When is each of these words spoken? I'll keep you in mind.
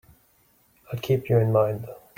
I'll 0.91 0.97
keep 0.99 1.29
you 1.29 1.37
in 1.37 1.51
mind. 1.51 1.87